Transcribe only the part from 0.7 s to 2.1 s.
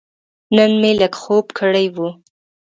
مې لږ خوب کړی و.